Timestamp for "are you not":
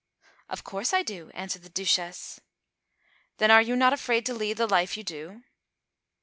3.51-3.93